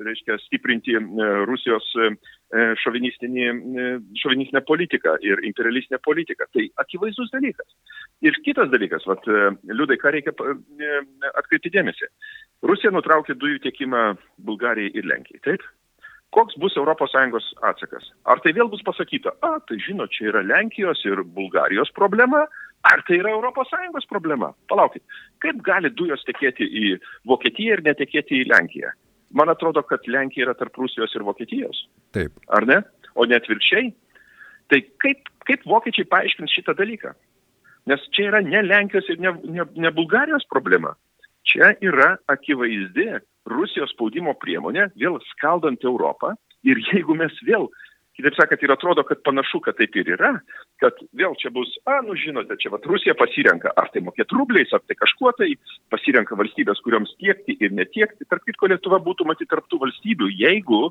reiškia, 0.01 0.33
stiprinti 0.41 0.95
e, 0.97 1.01
Rusijos 1.45 1.85
e, 2.01 2.07
šovinistinę 2.81 4.61
politiką 4.65 5.13
ir 5.21 5.43
imperialistinę 5.45 5.99
politiką. 6.01 6.47
Tai 6.53 6.63
akivaizdus 6.81 7.29
dalykas. 7.33 7.69
Ir 8.25 8.39
kitas 8.45 8.71
dalykas, 8.73 9.05
vat, 9.05 9.21
liūdai, 9.69 9.99
ką 10.01 10.13
reikia 10.15 10.33
atkreipti 11.37 11.69
dėmesį. 11.75 12.09
Rusija 12.65 12.91
nutraukė 12.93 13.35
dujų 13.37 13.59
tiekimą 13.65 14.03
Bulgarijai 14.47 14.93
ir 14.97 15.05
Lenkijai, 15.05 15.41
taip? 15.45 15.65
Koks 16.35 16.57
bus 16.59 16.75
ES 16.75 17.45
atsakas? 17.63 18.09
Ar 18.25 18.41
tai 18.43 18.51
vėl 18.53 18.67
bus 18.69 18.81
pasakyta, 18.83 19.31
a, 19.41 19.59
tai 19.67 19.77
žinot, 19.79 20.11
čia 20.11 20.31
yra 20.31 20.41
Lenkijos 20.43 21.03
ir 21.05 21.23
Bulgarijos 21.23 21.91
problema, 21.95 22.45
ar 22.83 23.03
tai 23.07 23.21
yra 23.21 23.31
ES 23.31 24.09
problema? 24.09 24.51
Palaukit, 24.67 25.03
kaip 25.39 25.61
gali 25.63 25.89
dujos 25.89 26.25
tekėti 26.27 26.65
į 26.65 26.97
Vokietiją 27.25 27.77
ir 27.77 27.83
netekėti 27.85 28.41
į 28.41 28.49
Lenkiją? 28.51 28.91
Man 29.31 29.49
atrodo, 29.49 29.83
kad 29.83 30.05
Lenkija 30.07 30.47
yra 30.47 30.55
tarp 30.55 30.75
Rusijos 30.77 31.15
ir 31.15 31.23
Vokietijos. 31.23 31.87
Taip. 32.15 32.35
Ar 32.47 32.65
ne? 32.65 32.81
O 33.15 33.25
net 33.25 33.47
virkščiai. 33.47 33.91
Tai 34.71 34.79
kaip, 35.03 35.31
kaip 35.47 35.65
vokiečiai 35.67 36.07
paaiškins 36.11 36.53
šitą 36.53 36.75
dalyką? 36.75 37.13
Nes 37.87 38.03
čia 38.15 38.29
yra 38.31 38.41
ne 38.43 38.61
Lenkijos 38.63 39.07
ir 39.11 39.19
ne, 39.23 39.31
ne, 39.47 39.67
ne 39.75 39.91
Bulgarijos 39.95 40.47
problema. 40.51 40.95
Čia 41.47 41.73
yra 41.83 42.15
akivaizdi 42.31 43.09
Rusijos 43.47 43.93
spaudimo 43.95 44.33
priemonė, 44.41 44.89
vėl 44.99 45.19
skaldant 45.31 45.83
Europą. 45.87 46.35
Ir 46.67 46.81
jeigu 46.89 47.15
mes 47.15 47.35
vėl 47.47 47.69
Kitaip 48.17 48.33
sakant, 48.33 48.63
ir 48.65 48.71
atrodo, 48.73 49.03
kad 49.05 49.19
panašu, 49.21 49.59
kad 49.61 49.75
taip 49.77 49.93
ir 49.99 50.07
yra, 50.15 50.31
kad 50.81 50.95
vėl 51.19 51.35
čia 51.37 51.51
bus, 51.53 51.69
a, 51.85 51.99
nu 52.01 52.15
žinote, 52.17 52.55
čia 52.57 52.71
vat 52.73 52.85
Rusija 52.89 53.13
pasirenka, 53.17 53.69
ar 53.77 53.91
tai 53.93 54.01
mokėti 54.01 54.33
rubliais, 54.33 54.73
ar 54.73 54.81
tai 54.89 54.97
kažkuo 54.97 55.35
tai, 55.37 55.51
pasirenka 55.93 56.37
valstybės, 56.39 56.81
kuriuoms 56.81 57.13
tiekti 57.21 57.53
ir 57.61 57.75
netiekti. 57.77 58.25
Tarp 58.25 58.41
kitko, 58.49 58.71
Lietuva 58.71 58.97
būtų 59.05 59.27
matyti 59.29 59.51
tarptų 59.51 59.83
valstybių, 59.85 60.31
jeigu 60.33 60.81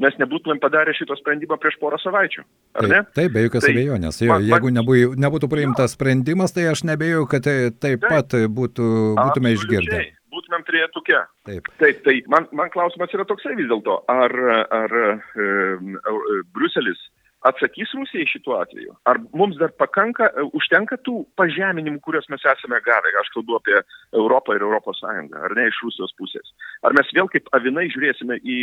mes 0.00 0.16
nebūtumėm 0.20 0.60
padarę 0.62 0.94
šito 0.96 1.16
sprendimo 1.18 1.58
prieš 1.60 1.76
porą 1.82 1.98
savaičių. 2.00 2.44
Ar 2.78 2.86
taip, 2.86 2.92
ne? 2.92 3.02
Taip, 3.18 3.34
be 3.34 3.44
jokios 3.44 3.66
tai, 3.66 3.74
abejonės. 3.76 4.22
Jo, 4.22 4.32
man, 4.32 4.48
jeigu 4.48 4.72
nebūtų, 4.78 5.20
nebūtų 5.26 5.52
priimtas 5.52 5.92
jo. 5.92 5.98
sprendimas, 5.98 6.56
tai 6.56 6.70
aš 6.72 6.86
nebejau, 6.88 7.26
kad 7.30 7.44
tai 7.44 7.56
taip, 7.70 8.02
taip 8.02 8.08
pat 8.08 8.36
būtų, 8.48 8.90
būtume 9.20 9.56
išgirdę 9.58 10.02
būtumėm 10.32 10.62
trejetuke. 10.64 11.18
Taip. 11.48 11.68
Taip, 11.80 11.98
tai 12.06 12.14
man, 12.32 12.46
man 12.56 12.70
klausimas 12.72 13.12
yra 13.12 13.26
toksai 13.28 13.52
vis 13.58 13.68
dėlto, 13.68 13.98
ar, 14.08 14.32
ar 14.72 14.94
e, 14.96 15.10
e, 15.36 16.38
Bruselis 16.56 17.00
atsakys 17.48 17.92
Rusijai 17.96 18.28
šituo 18.30 18.56
atveju? 18.60 18.94
Ar 19.08 19.20
mums 19.36 19.58
dar 19.60 19.72
pakanka, 19.78 20.28
e, 20.30 20.46
užtenka 20.58 20.98
tų 21.06 21.22
pažeminimų, 21.38 22.00
kuriuos 22.04 22.28
mes 22.32 22.44
esame 22.54 22.80
gavę, 22.86 23.12
aš 23.20 23.30
kalbu 23.34 23.58
apie 23.58 23.78
Europą 24.12 24.56
ir 24.56 24.64
Europos 24.66 25.00
Sąjungą, 25.02 25.44
ar 25.48 25.56
ne 25.58 25.68
iš 25.70 25.82
Rusijos 25.84 26.14
pusės? 26.18 26.54
Ar 26.82 26.96
mes 26.98 27.12
vėl 27.16 27.30
kaip 27.32 27.50
avinai 27.56 27.88
žiūrėsime 27.92 28.38
į 28.42 28.58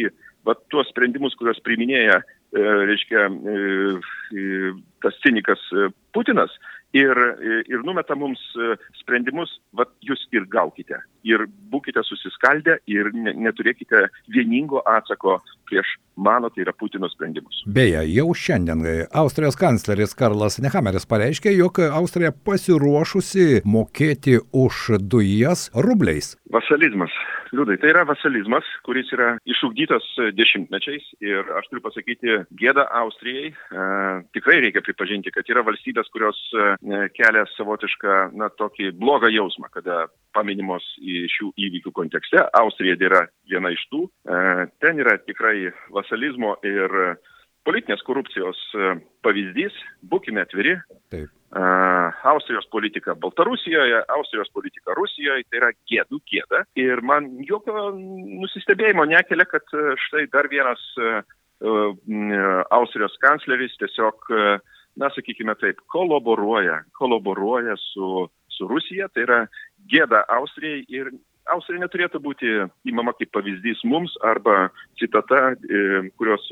va, 0.48 0.56
tuos 0.74 0.90
sprendimus, 0.94 1.38
kuriuos 1.40 1.62
priminėja, 1.68 2.22
e, 2.22 2.66
reiškia, 2.92 3.30
e, 3.30 4.74
tas 5.04 5.22
cinikas 5.26 5.64
e, 5.74 5.90
Putinas, 6.14 6.56
ir, 6.94 7.20
ir 7.70 7.84
numeta 7.86 8.16
mums 8.18 8.42
e, 8.58 8.76
sprendimus, 9.02 9.52
vat 9.78 9.92
jūs 10.06 10.22
ir 10.34 10.48
gaukite. 10.50 10.98
Ir 11.28 11.46
būkite 11.72 12.02
susiskaldę 12.06 12.80
ir 12.90 13.12
ne, 13.14 13.34
neturėkite 13.48 14.08
vieningo 14.34 14.82
atsako 14.90 15.40
prieš 15.70 15.96
mano, 16.20 16.50
tai 16.52 16.66
yra 16.66 16.74
Putino 16.76 17.10
sprendimus. 17.10 17.64
Beje, 17.66 18.04
jau 18.12 18.30
šiandien 18.36 18.84
Austrijos 19.22 19.58
kancleris 19.60 20.16
Karlas 20.20 20.60
Nehameris 20.64 21.08
pareiškė, 21.10 21.54
jog 21.56 21.80
Austrija 21.88 22.34
pasiruošusi 22.34 23.64
mokėti 23.64 24.40
už 24.52 25.00
dujas 25.00 25.70
rubliais. 25.88 26.36
Vasalizmas. 26.52 27.14
Liūdai, 27.50 27.80
tai 27.82 27.90
yra 27.90 28.04
vasalizmas, 28.06 28.68
kuris 28.86 29.10
yra 29.16 29.32
išugdytas 29.50 30.06
dešimtmečiais 30.38 31.06
ir 31.26 31.48
aš 31.58 31.70
turiu 31.70 31.82
pasakyti 31.82 32.36
gėdą 32.60 32.86
Austrijai. 33.02 33.50
E, 33.50 33.88
tikrai 34.38 34.60
reikia 34.66 34.84
pripažinti, 34.86 35.34
kad 35.34 35.50
yra 35.50 35.64
valstybės, 35.66 36.12
kurios 36.14 36.38
e, 36.54 36.68
kelia 37.18 37.48
savotišką, 37.56 38.20
na, 38.38 38.52
tokį 38.62 38.92
blogą 39.02 39.32
jausmą, 39.34 39.72
kada 39.74 40.06
paminimos 40.38 40.86
į 41.02 41.24
šių 41.34 41.52
įvykių 41.58 41.94
kontekste. 41.96 42.44
Austrija 42.60 43.00
yra 43.10 43.26
viena 43.50 43.74
iš 43.74 43.82
tų. 43.90 44.06
E, 44.06 44.70
ten 44.84 45.02
yra 45.02 45.18
tikrai 45.24 45.59
vasalizmo 45.96 46.56
ir 46.68 46.96
politinės 47.68 48.02
korupcijos 48.08 48.60
e, 48.74 48.94
pavyzdys. 49.26 49.76
Būkime 50.12 50.44
atviri. 50.46 50.78
Taip. 51.14 51.28
E, 51.30 51.64
Austrijos 52.32 52.70
politika 52.74 53.16
Baltarusijoje, 53.20 54.02
Austrijos 54.16 54.50
politika 54.56 54.96
Rusijoje, 54.98 55.46
tai 55.50 55.62
yra 55.62 55.72
gėdų 55.92 56.22
gėda. 56.32 56.64
Ir 56.80 57.04
man 57.06 57.30
jokio 57.50 57.90
nusistebėjimo 57.98 59.06
nekelia, 59.10 59.48
kad 59.50 59.78
štai 60.08 60.28
dar 60.34 60.50
vienas 60.52 60.82
Austrijos 61.60 63.18
kancleris 63.20 63.74
tiesiog 63.82 64.30
na, 65.00 65.10
sakykime 65.16 65.56
taip, 65.60 65.82
kolaboruoja, 65.92 66.84
kolaboruoja 66.96 67.76
su, 67.80 68.28
su 68.52 68.68
Rusija, 68.68 69.10
tai 69.14 69.26
yra 69.26 69.40
gėda 69.92 70.24
Austrijai 70.38 70.84
ir 70.88 71.12
Austrija 71.54 71.84
neturėtų 71.84 72.22
būti 72.24 72.50
įmama 72.90 73.14
kaip 73.18 73.32
pavyzdys 73.36 73.82
mums 73.88 74.14
arba 74.26 74.70
citata, 75.02 75.54
kurios 76.20 76.46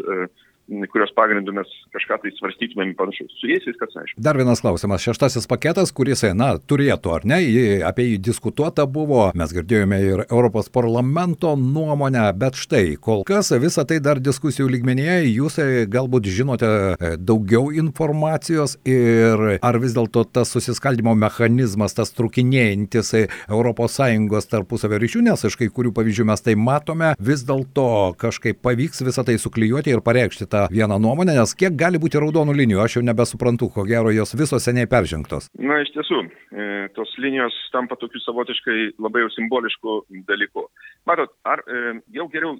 kurios 0.91 1.11
pagrindų 1.15 1.53
mes 1.55 1.69
kažką 1.95 2.19
tai 2.23 2.31
svarstytumėm 2.35 2.93
panašiai. 2.99 3.29
Su 3.39 3.49
jais 3.49 3.65
viskas 3.67 3.95
aišku. 4.01 4.19
Dar 4.23 4.37
vienas 4.39 4.61
klausimas. 4.63 5.03
Šeštasis 5.03 5.47
paketas, 5.49 5.93
kuris, 5.95 6.25
na, 6.35 6.53
turėtų 6.59 7.13
ar 7.15 7.27
ne, 7.27 7.39
apie 7.87 8.09
jį 8.11 8.17
diskutuota 8.29 8.87
buvo, 8.89 9.29
mes 9.37 9.53
girdėjome 9.55 9.99
ir 10.03 10.23
Europos 10.27 10.69
parlamento 10.73 11.53
nuomonę, 11.59 12.25
bet 12.39 12.59
štai, 12.59 12.97
kol 12.99 13.23
kas 13.27 13.53
visą 13.55 13.85
tai 13.87 13.99
dar 14.03 14.19
diskusijų 14.23 14.67
lygmenyje, 14.73 15.17
jūs 15.31 15.59
e, 15.63 15.67
galbūt 15.91 16.27
žinote 16.31 16.67
e, 16.67 17.13
daugiau 17.17 17.71
informacijos 17.71 18.77
ir 18.87 19.59
ar 19.61 19.79
vis 19.81 19.95
dėlto 19.95 20.25
tas 20.35 20.51
susiskaldimo 20.51 21.15
mechanizmas, 21.17 21.95
tas 21.97 22.11
trukinėjantis 22.17 23.13
ES 23.17 24.51
tarpusavio 24.51 24.99
ryšių, 25.01 25.23
nes 25.29 25.47
iš 25.47 25.57
kai 25.59 25.69
kurių 25.73 25.93
pavyzdžių 25.95 26.27
mes 26.27 26.43
tai 26.43 26.57
matome, 26.59 27.13
vis 27.19 27.45
dėlto 27.47 28.17
kažkaip 28.19 28.59
pavyks 28.65 29.03
visą 29.05 29.23
tai 29.27 29.37
suklyjuoti 29.41 29.93
ir 29.93 30.03
pareikšti 30.05 30.47
tą 30.49 30.56
tą 30.57 30.67
vieną 30.71 30.99
nuomonę, 30.99 31.33
nes 31.39 31.53
kiek 31.55 31.75
gali 31.83 31.99
būti 32.01 32.19
raudonų 32.21 32.55
linijų, 32.57 32.81
aš 32.83 32.97
jau 32.97 33.03
nebesuprantu, 33.05 33.69
ko 33.73 33.85
gero 33.87 34.13
jos 34.15 34.33
visos 34.39 34.65
seniai 34.65 34.89
peržengtos. 34.89 35.49
Na, 35.59 35.81
iš 35.83 35.91
tiesų, 35.95 36.23
e, 36.51 36.87
tos 36.95 37.13
linijos 37.21 37.55
tampa 37.73 37.97
tokiu 37.99 38.21
savotiškai 38.23 38.79
labai 39.03 39.25
jau 39.25 39.33
simbolišku 39.35 39.99
dalyku. 40.29 40.67
Matot, 41.09 41.33
ar 41.45 41.63
e, 41.67 41.99
jau 42.17 42.27
geriau 42.33 42.57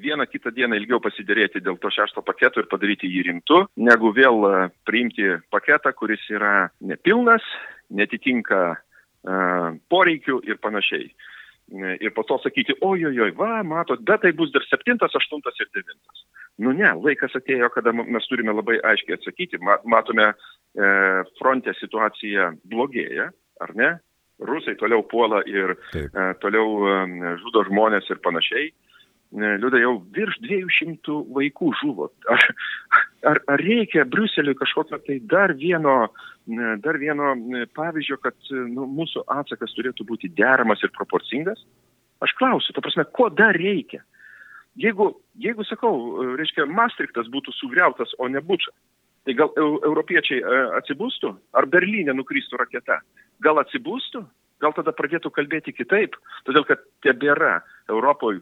vieną 0.00 0.26
kitą 0.30 0.52
dieną 0.54 0.78
ilgiau 0.78 1.00
pasidėrėti 1.02 1.62
dėl 1.66 1.80
to 1.82 1.90
šešto 1.90 2.22
paketo 2.22 2.62
ir 2.62 2.70
padaryti 2.70 3.10
jį 3.10 3.24
rimtu, 3.30 3.64
negu 3.90 4.12
vėl 4.14 4.46
e, 4.46 4.54
priimti 4.86 5.34
paketą, 5.50 5.94
kuris 5.98 6.22
yra 6.30 6.70
nepilnas, 6.80 7.42
netitinka 7.90 8.60
uh, 8.70 9.72
poreikių 9.90 10.36
ir 10.46 10.60
panašiai 10.62 11.08
ir 12.00 12.12
po 12.14 12.22
to 12.26 12.38
sakyti, 12.42 12.74
ojojoj, 12.82 13.32
va, 13.38 13.62
matot, 13.66 14.02
bet 14.02 14.22
tai 14.24 14.32
bus 14.36 14.50
dar 14.54 14.64
septintas, 14.66 15.14
aštuntas 15.14 15.58
ir 15.62 15.68
devintas. 15.74 16.24
Nu 16.60 16.74
ne, 16.76 16.90
laikas 17.00 17.34
atėjo, 17.38 17.70
kada 17.72 17.92
mes 17.96 18.26
turime 18.28 18.52
labai 18.52 18.78
aiškiai 18.92 19.16
atsakyti. 19.16 19.60
Matome, 19.88 20.30
e, 20.30 20.92
fronte 21.38 21.72
situacija 21.78 22.50
blogėja, 22.68 23.30
ar 23.64 23.74
ne? 23.78 23.90
Rusai 24.40 24.76
toliau 24.80 25.02
puola 25.04 25.42
ir 25.48 25.74
Taip. 25.92 26.14
e, 26.14 26.28
toliau 26.40 26.86
e, 26.88 27.34
žudo 27.42 27.64
žmonės 27.68 28.08
ir 28.12 28.20
panašiai. 28.24 28.70
E, 28.70 29.52
Liūdai 29.62 29.82
jau 29.82 29.94
virš 30.16 30.40
200 30.46 31.18
vaikų 31.36 31.72
žuvo. 31.82 32.10
Ar, 32.32 32.44
ar, 33.28 33.42
ar 33.52 33.60
reikia 33.60 34.06
Briuseliui 34.08 34.56
kažkokio 34.58 35.00
tai 35.06 35.20
dar 35.20 35.52
vieno 35.56 36.02
dar 36.80 36.96
vieno 36.98 37.34
pavyzdžio, 37.76 38.16
kad 38.24 38.34
nu, 38.50 38.86
mūsų 38.90 39.22
atsakas 39.30 39.74
turėtų 39.76 40.06
būti 40.08 40.30
deramas 40.34 40.80
ir 40.82 40.90
proporcingas? 40.96 41.60
Aš 42.24 42.32
klausiu, 42.38 42.72
ta 42.74 42.82
prasme, 42.82 43.04
ko 43.14 43.28
dar 43.30 43.54
reikia? 43.54 44.00
Jeigu, 44.80 45.10
jeigu 45.40 45.64
sakau, 45.68 45.94
reiškia, 46.38 46.64
Maastrichtas 46.70 47.28
būtų 47.32 47.52
sugriautas, 47.58 48.12
o 48.18 48.28
ne 48.32 48.40
Buča, 48.40 48.72
tai 49.28 49.34
gal 49.36 49.50
europiečiai 49.60 50.40
e, 50.40 50.60
atsibūstų? 50.80 51.34
Ar 51.58 51.68
Berlyne 51.68 52.14
nukristų 52.16 52.60
raketa? 52.62 53.00
Gal 53.44 53.60
atsibūstų? 53.60 54.22
Gal 54.60 54.76
tada 54.76 54.92
pradėtų 54.96 55.32
kalbėti 55.32 55.74
kitaip? 55.76 56.16
Todėl, 56.48 56.64
kad 56.68 56.82
tebėra 57.04 57.60
Europoje 57.92 58.40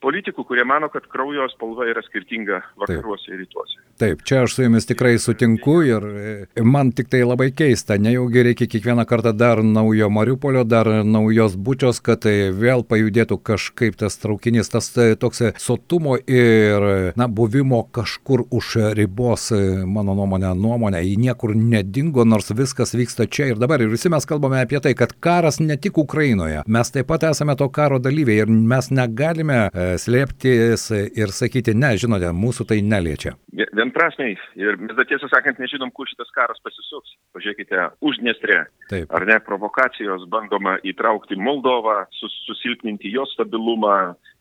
politikų, 0.00 0.44
kurie 0.48 0.64
mano, 0.64 0.88
kad 0.92 1.06
kraujo 1.10 1.46
spalva 1.52 1.86
yra 1.90 2.02
skirtinga 2.04 2.62
vakaruose 2.80 3.28
Taip. 3.28 3.34
ir 3.34 3.42
rytuose. 3.44 3.80
Taip, 4.00 4.22
čia 4.24 4.44
aš 4.46 4.54
su 4.56 4.64
jumis 4.64 4.88
tikrai 4.88 5.12
sutinku 5.20 5.74
ir 5.84 6.04
e, 6.08 6.64
man 6.64 6.92
tik 6.96 7.10
tai 7.12 7.20
labai 7.26 7.50
keista, 7.52 7.98
nejaugi 8.00 8.44
reikia 8.48 8.68
kiekvieną 8.72 9.04
kartą 9.08 9.34
dar 9.36 9.60
naujo 9.64 10.08
Mariupolio, 10.12 10.64
dar 10.64 10.88
naujos 11.04 11.56
bučios, 11.60 12.00
kad 12.04 12.22
tai 12.24 12.48
vėl 12.56 12.84
pajudėtų 12.88 13.36
kažkaip 13.44 13.98
tas 14.00 14.16
traukinys, 14.22 14.72
tas 14.72 14.88
e, 14.96 15.12
toks 15.20 15.44
e, 15.44 15.52
sotumo 15.60 16.16
ir, 16.24 16.86
na, 17.20 17.28
buvimo 17.28 17.82
kažkur 17.92 18.46
už 18.48 18.72
ribos, 18.96 19.50
mano 19.84 20.16
nuomonė, 20.16 20.54
nuomonė, 20.56 21.04
į 21.04 21.18
niekur 21.20 21.52
nedingo, 21.56 22.24
nors 22.24 22.48
viskas 22.56 22.96
vyksta 22.96 23.28
čia 23.28 23.50
ir 23.52 23.60
dabar. 23.60 23.84
Ir 23.84 23.92
visi 23.92 24.08
mes 24.12 24.24
kalbame 24.28 24.62
apie 24.62 24.80
tai, 24.80 24.94
kad 24.96 25.12
karas 25.20 25.60
ne 25.60 25.76
tik 25.76 26.00
Ukrainoje, 26.00 26.64
mes 26.66 26.94
taip 26.94 27.10
pat 27.10 27.28
esame 27.30 27.56
to 27.60 27.68
karo 27.68 28.00
dalyviai 28.00 28.46
ir 28.46 28.48
mes 28.48 28.88
negalime 28.94 29.60
slėptis 29.98 30.86
ir 30.94 31.32
sakyti, 31.34 31.74
ne, 31.74 31.94
žinote, 32.00 32.30
mūsų 32.36 32.66
tai 32.70 32.80
neliečia. 32.86 33.34
Vienprasmiai. 33.50 34.36
Ir 34.60 34.78
mes 34.80 34.94
dar 34.98 35.08
tiesą 35.08 35.30
sakant 35.32 35.58
nežinom, 35.62 35.90
kur 35.94 36.08
šitas 36.10 36.30
karas 36.36 36.60
pasisuks. 36.64 37.16
Pažiūrėkite, 37.34 37.88
užnestrė. 38.04 38.64
Taip. 38.92 39.10
Ar 39.10 39.26
ne 39.28 39.38
provokacijos 39.44 40.26
bandoma 40.30 40.78
įtraukti 40.86 41.38
Moldovą, 41.40 42.04
sus, 42.18 42.34
susilpninti 42.46 43.12
jos 43.14 43.32
stabilumą, 43.36 43.96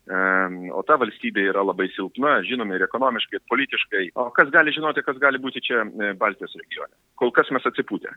o 0.10 0.82
ta 0.88 0.98
valstybė 0.98 1.44
yra 1.52 1.62
labai 1.62 1.90
silpna, 1.94 2.40
žinome, 2.48 2.78
ir 2.78 2.86
ekonomiškai, 2.88 3.38
ir 3.38 3.50
politiškai. 3.52 4.06
O 4.18 4.30
kas 4.34 4.50
gali 4.54 4.74
žinoti, 4.74 5.06
kas 5.06 5.20
gali 5.22 5.42
būti 5.42 5.62
čia 5.62 5.84
e, 5.86 6.14
Baltijos 6.18 6.56
regione? 6.58 6.94
Kol 7.20 7.32
kas 7.36 7.52
mes 7.54 7.66
atsipūtę. 7.70 8.16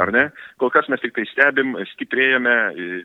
Ar 0.00 0.10
ne? 0.14 0.24
Kol 0.58 0.72
kas 0.74 0.88
mes 0.90 1.02
tik 1.02 1.14
tai 1.14 1.24
stebim, 1.30 1.74
stiprėjame, 1.92 2.54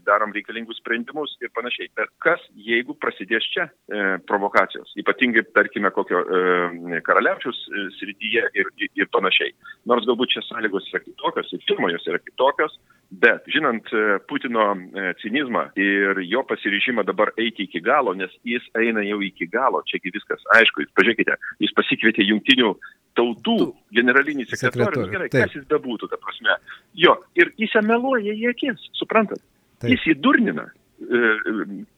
darom 0.08 0.34
reikalingus 0.34 0.80
sprendimus 0.82 1.36
ir 1.44 1.52
panašiai. 1.54 1.92
Bet 2.00 2.10
kas, 2.26 2.42
jeigu 2.70 2.96
prasidės 2.98 3.46
čia 3.54 3.68
e, 3.70 4.06
provokacijos, 4.30 4.96
ypatingai, 5.02 5.46
tarkime, 5.54 5.92
kokio 5.94 6.24
e, 6.24 7.02
karaliaučiaus 7.06 7.60
e, 7.70 7.86
srityje 8.00 8.46
ir, 8.58 8.72
ir, 8.82 8.94
ir 9.04 9.12
panašiai. 9.14 9.54
Nors 9.90 10.08
galbūt 10.10 10.34
čia 10.34 10.46
sąlygos 10.48 10.90
yra 10.94 11.04
kitokios, 11.06 11.54
ir 11.54 11.66
firmos 11.70 12.10
yra 12.10 12.22
kitokios, 12.24 12.80
bet 13.10 13.48
žinant 13.50 13.90
e, 13.94 14.20
Putino 14.30 14.66
e, 14.76 15.14
cinizmą 15.22 15.66
ir 15.80 16.22
jo 16.30 16.44
pasiryžimą 16.46 17.04
dabar 17.08 17.32
eiti 17.38 17.66
iki 17.66 17.82
galo, 17.82 18.14
nes 18.14 18.34
jis 18.46 18.66
eina 18.78 19.02
jau 19.06 19.20
iki 19.26 19.48
galo, 19.50 19.82
čiagi 19.90 20.14
viskas 20.14 20.44
aišku, 20.58 20.86
jūs 20.86 20.94
pažiūrėkite, 20.98 21.38
jis 21.66 21.74
pasikvietė 21.78 22.28
jungtinių 22.30 22.74
tautų 23.18 23.58
generalinį 23.98 24.46
sekretorių, 24.52 25.08
nu 25.08 25.14
gerai, 25.16 25.30
taip. 25.34 25.48
kas 25.48 25.58
jis 25.58 25.66
bebūtų, 25.72 26.12
ta 26.12 26.20
prasme. 26.22 26.60
Jo, 26.98 27.18
ir 27.40 27.54
jis 27.58 27.74
meluoja 27.86 28.36
į 28.36 28.52
akis, 28.54 28.86
suprantat? 29.00 29.42
Taip. 29.80 29.96
Jis 29.96 30.06
įdurnina, 30.14 30.70
e, 31.02 31.22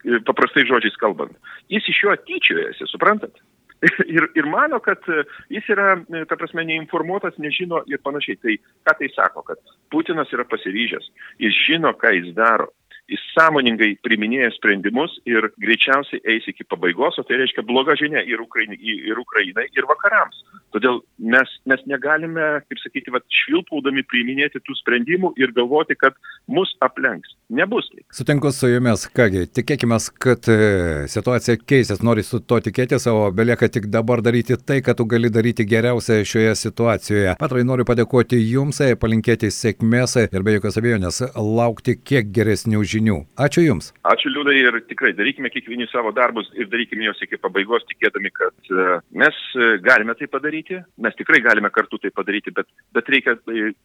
e, 0.07 0.21
paprastai 0.27 0.63
žodžiais 0.69 0.95
kalbant. 1.01 1.35
Jis 1.73 1.91
iš 1.91 2.05
jo 2.05 2.15
tyčiojasi, 2.29 2.87
suprantat? 2.87 3.43
Ir, 4.15 4.27
ir 4.37 4.45
mano, 4.45 4.77
kad 4.83 5.01
jis 5.49 5.69
yra, 5.73 5.95
ta 6.29 6.37
prasme, 6.37 6.61
neinformuotas, 6.69 7.39
nežino 7.41 7.81
ir 7.89 8.01
panašiai. 8.05 8.37
Tai 8.37 8.53
ką 8.85 8.93
tai 8.99 9.09
sako, 9.15 9.41
kad 9.47 9.61
Putinas 9.89 10.29
yra 10.35 10.45
pasiryžęs, 10.45 11.07
jis 11.41 11.57
žino, 11.65 11.95
ką 11.97 12.13
jis 12.19 12.29
daro 12.37 12.69
jis 13.09 13.21
sąmoningai 13.35 13.95
priminėja 14.05 14.51
sprendimus 14.55 15.17
ir 15.29 15.49
greičiausiai 15.61 16.21
eis 16.35 16.47
iki 16.51 16.65
pabaigos, 16.67 17.19
o 17.19 17.25
tai 17.27 17.39
reiškia 17.41 17.65
bloga 17.67 17.95
žinia 17.99 18.23
ir 18.27 18.41
Ukrainai, 18.43 18.77
ir, 18.79 19.19
Ukrainai, 19.19 19.67
ir 19.75 19.87
vakarams. 19.89 20.43
Todėl 20.71 21.01
mes, 21.19 21.49
mes 21.67 21.81
negalime, 21.89 22.61
kaip 22.69 22.79
sakyti, 22.79 23.11
vat, 23.11 23.25
švilpaudami 23.41 24.05
priiminėti 24.07 24.61
tų 24.63 24.77
sprendimų 24.79 25.33
ir 25.41 25.51
galvoti, 25.55 25.97
kad 25.99 26.15
mus 26.47 26.71
aplenks. 26.83 27.35
Nebus. 27.51 27.89
Sutinku 28.15 28.53
su 28.55 28.69
jumis, 28.71 29.03
kągi, 29.11 29.43
tikėkime, 29.51 29.97
kad 30.23 30.47
e, 30.51 31.07
situacija 31.11 31.57
keisės, 31.59 31.99
nori 32.05 32.23
su 32.23 32.39
to 32.39 32.61
tikėtis, 32.63 33.09
o 33.11 33.27
belieka 33.35 33.67
tik 33.67 33.89
dabar 33.91 34.23
daryti 34.23 34.55
tai, 34.55 34.79
kad 34.85 34.99
tu 35.01 35.07
gali 35.11 35.31
daryti 35.33 35.67
geriausia 35.67 36.21
šioje 36.27 36.55
situacijoje. 36.61 37.35
Petrai, 37.41 37.65
noriu 37.67 37.87
padėkoti 37.87 38.39
jums, 38.39 38.79
palinkėti 39.01 39.51
sėkmės 39.51 40.15
ir 40.23 40.47
be 40.47 40.55
jokios 40.55 40.79
abejonės 40.79 41.21
laukti 41.35 41.97
kiek 41.99 42.31
geresnių 42.31 42.85
žinių. 42.87 43.00
Ačiū 43.41 43.63
Jums. 43.65 43.91
Ačiū 44.07 44.31
Liūdai 44.31 44.55
ir 44.59 44.79
tikrai 44.89 45.13
darykime 45.17 45.51
kiekvieni 45.53 45.87
savo 45.91 46.13
darbus 46.15 46.49
ir 46.57 46.69
darykime 46.71 47.07
juos 47.07 47.21
iki 47.23 47.39
pabaigos, 47.41 47.85
tikėdami, 47.89 48.31
kad 48.35 48.71
e, 48.71 48.87
mes 49.23 49.39
galime 49.85 50.15
tai 50.19 50.29
padaryti, 50.31 50.81
mes 51.01 51.17
tikrai 51.19 51.41
galime 51.45 51.71
kartu 51.73 51.99
tai 52.01 52.13
padaryti, 52.15 52.53
bet, 52.55 52.69
bet 52.95 53.09
reikia 53.11 53.37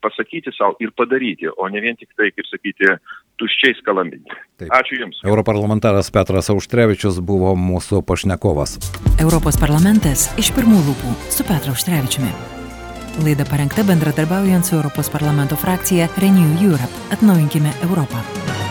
pasakyti 0.05 0.55
savo 0.57 0.77
ir 0.83 0.93
padaryti, 0.97 1.49
o 1.49 1.69
ne 1.73 1.83
vien 1.85 1.99
tik 1.99 2.13
tai, 2.17 2.33
kaip 2.35 2.51
sakyti, 2.51 2.93
tuščiai 3.41 3.79
skalambinti. 3.81 4.37
Taip. 4.61 4.73
Ačiū 4.73 5.01
Jums. 5.01 5.23
Europarlamentaras 5.27 6.11
Petras 6.15 6.51
Auštrevičius 6.53 7.21
buvo 7.25 7.55
mūsų 7.59 8.03
pašnekovas. 8.07 8.79
Europos 9.23 9.61
parlamentas 9.61 10.31
iš 10.41 10.53
pirmų 10.57 10.83
lūpų 10.91 11.17
su 11.33 11.47
Petru 11.49 11.75
Auštrevičiumi. 11.77 12.33
Laida 13.25 13.47
parengta 13.49 13.85
bendradarbiaujant 13.89 14.67
su 14.67 14.77
Europos 14.77 15.09
parlamento 15.11 15.57
frakcija 15.57 16.09
Renew 16.21 16.61
Europe. 16.61 16.93
Atnaujinkime 17.13 17.73
Europą. 17.89 18.66